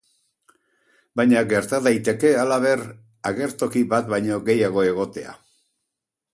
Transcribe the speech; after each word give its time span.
Baina 1.21 1.43
gerta 1.51 1.81
daiteke, 1.89 2.33
halaber, 2.45 2.83
agertoki 3.33 3.87
bat 3.95 4.11
baino 4.17 4.43
gehiago 4.51 4.89
egotea. 4.93 5.41